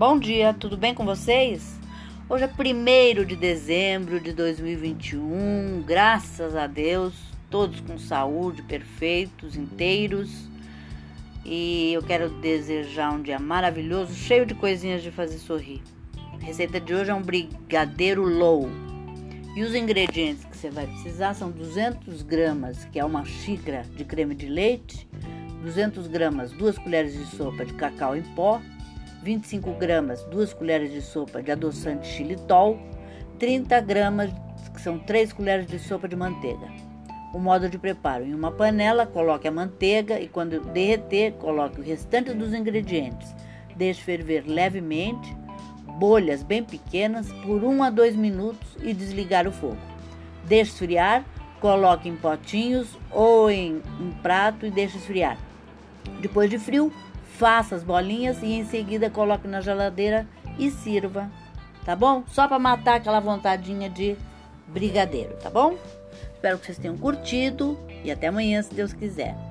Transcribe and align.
Bom 0.00 0.18
dia, 0.18 0.54
tudo 0.54 0.78
bem 0.78 0.94
com 0.94 1.04
vocês? 1.04 1.78
Hoje 2.26 2.44
é 2.44 2.48
1 2.48 3.22
de 3.26 3.36
dezembro 3.36 4.18
de 4.18 4.32
2021, 4.32 5.82
graças 5.86 6.56
a 6.56 6.66
Deus, 6.66 7.12
todos 7.50 7.80
com 7.80 7.98
saúde, 7.98 8.62
perfeitos, 8.62 9.56
inteiros. 9.56 10.48
E 11.44 11.92
eu 11.92 12.02
quero 12.02 12.30
desejar 12.40 13.12
um 13.12 13.20
dia 13.20 13.38
maravilhoso, 13.38 14.14
cheio 14.14 14.46
de 14.46 14.54
coisinhas 14.54 15.02
de 15.02 15.10
fazer 15.10 15.36
sorrir. 15.36 15.82
A 16.32 16.42
receita 16.42 16.80
de 16.80 16.94
hoje 16.94 17.10
é 17.10 17.14
um 17.14 17.20
brigadeiro 17.20 18.24
low. 18.24 18.70
E 19.54 19.62
os 19.62 19.74
ingredientes 19.74 20.46
que 20.46 20.56
você 20.56 20.70
vai 20.70 20.86
precisar 20.86 21.34
são 21.34 21.50
200 21.50 22.22
gramas, 22.22 22.86
que 22.86 22.98
é 22.98 23.04
uma 23.04 23.26
xícara 23.26 23.84
de 23.94 24.06
creme 24.06 24.34
de 24.34 24.46
leite, 24.46 25.06
200 25.62 26.06
gramas, 26.06 26.52
duas 26.52 26.78
colheres 26.78 27.12
de 27.12 27.26
sopa 27.36 27.66
de 27.66 27.74
cacau 27.74 28.16
em 28.16 28.22
pó, 28.34 28.62
25 29.22 29.72
gramas, 29.74 30.22
2 30.24 30.54
colheres 30.54 30.92
de 30.92 31.02
sopa 31.02 31.42
de 31.42 31.52
adoçante 31.52 32.06
xilitol, 32.06 32.78
30 33.38 33.80
gramas, 33.80 34.30
que 34.72 34.80
são 34.80 34.98
3 34.98 35.32
colheres 35.32 35.66
de 35.66 35.78
sopa 35.78 36.08
de 36.08 36.16
manteiga. 36.16 36.68
O 37.32 37.38
modo 37.38 37.68
de 37.68 37.78
preparo: 37.78 38.24
em 38.24 38.34
uma 38.34 38.50
panela, 38.50 39.06
coloque 39.06 39.46
a 39.46 39.52
manteiga 39.52 40.18
e 40.18 40.26
quando 40.26 40.60
derreter, 40.60 41.32
coloque 41.34 41.80
o 41.80 41.84
restante 41.84 42.32
dos 42.32 42.54
ingredientes. 42.54 43.34
Deixe 43.76 44.02
ferver 44.02 44.44
levemente, 44.46 45.36
bolhas 45.98 46.42
bem 46.42 46.62
pequenas, 46.62 47.30
por 47.44 47.62
1 47.62 47.82
a 47.84 47.90
2 47.90 48.16
minutos 48.16 48.76
e 48.82 48.92
desligar 48.92 49.46
o 49.46 49.52
fogo. 49.52 49.78
Deixe 50.44 50.72
esfriar, 50.72 51.24
coloque 51.60 52.08
em 52.08 52.16
potinhos 52.16 52.98
ou 53.10 53.50
em 53.50 53.82
um 54.00 54.10
prato 54.22 54.66
e 54.66 54.70
deixe 54.70 54.96
esfriar. 54.96 55.38
Depois 56.20 56.50
de 56.50 56.58
frio, 56.58 56.92
faça 57.40 57.74
as 57.74 57.82
bolinhas 57.82 58.42
e 58.42 58.52
em 58.52 58.66
seguida 58.66 59.08
coloque 59.08 59.48
na 59.48 59.62
geladeira 59.62 60.28
e 60.58 60.70
sirva, 60.70 61.30
tá 61.86 61.96
bom? 61.96 62.22
Só 62.28 62.46
para 62.46 62.58
matar 62.58 62.96
aquela 62.96 63.18
vontadinha 63.18 63.88
de 63.88 64.14
brigadeiro, 64.68 65.34
tá 65.38 65.48
bom? 65.48 65.74
Espero 66.34 66.58
que 66.58 66.66
vocês 66.66 66.76
tenham 66.76 66.98
curtido 66.98 67.78
e 68.04 68.10
até 68.10 68.26
amanhã, 68.26 68.60
se 68.60 68.74
Deus 68.74 68.92
quiser. 68.92 69.49